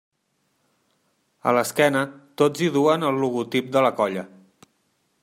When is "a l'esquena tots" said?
1.51-2.63